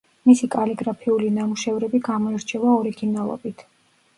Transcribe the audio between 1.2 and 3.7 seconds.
ნამუშევრები გამოირჩევა ორიგინალობით.